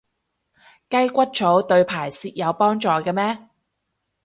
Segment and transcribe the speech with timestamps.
[0.89, 3.49] 雞骨草對排泄有幫助嘅咩？